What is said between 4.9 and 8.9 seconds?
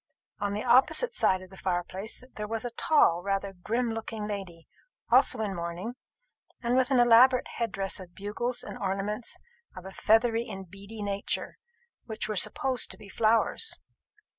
also in mourning, and with an elaborate headdress of bugles and